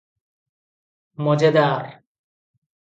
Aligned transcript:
ମଜେଦାର! 1.29 1.95